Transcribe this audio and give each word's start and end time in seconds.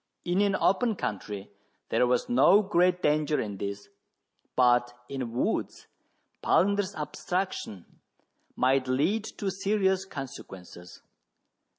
In 0.25 0.41
an 0.41 0.55
open 0.55 0.95
country 0.95 1.51
there 1.89 2.07
was 2.07 2.27
no 2.27 2.63
great 2.63 3.03
danger 3.03 3.39
in 3.39 3.57
this, 3.57 3.87
but 4.55 4.93
in 5.07 5.31
woods 5.31 5.85
Palander's 6.43 6.95
abstraction 6.95 7.85
might 8.55 8.87
lead 8.87 9.23
to 9.37 9.51
serious 9.51 10.05
consequences. 10.05 11.03